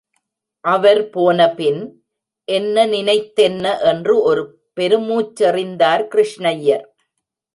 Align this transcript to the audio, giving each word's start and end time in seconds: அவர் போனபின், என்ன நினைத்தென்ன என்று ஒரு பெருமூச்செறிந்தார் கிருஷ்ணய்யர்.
அவர் 0.63 1.01
போனபின், 1.09 1.81
என்ன 2.47 2.85
நினைத்தென்ன 2.85 3.65
என்று 3.91 4.15
ஒரு 4.21 4.43
பெருமூச்செறிந்தார் 4.79 6.03
கிருஷ்ணய்யர். 6.13 6.85